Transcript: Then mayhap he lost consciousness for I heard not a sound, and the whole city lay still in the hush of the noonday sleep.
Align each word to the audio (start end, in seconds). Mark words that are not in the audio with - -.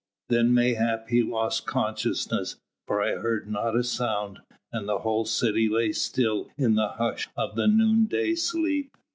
Then 0.29 0.51
mayhap 0.51 1.09
he 1.09 1.21
lost 1.21 1.67
consciousness 1.67 2.55
for 2.87 3.03
I 3.03 3.17
heard 3.17 3.47
not 3.47 3.75
a 3.75 3.83
sound, 3.83 4.39
and 4.73 4.89
the 4.89 4.97
whole 4.97 5.25
city 5.25 5.69
lay 5.69 5.91
still 5.91 6.49
in 6.57 6.73
the 6.73 6.93
hush 6.93 7.29
of 7.37 7.53
the 7.55 7.67
noonday 7.67 8.33
sleep. 8.33 8.89